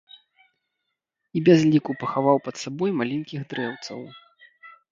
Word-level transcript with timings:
І 1.39 1.43
без 1.49 1.59
ліку 1.75 1.91
пахаваў 2.05 2.37
пад 2.47 2.55
сабой 2.63 2.91
маленькіх 3.03 3.47
дрэўцаў. 3.55 4.05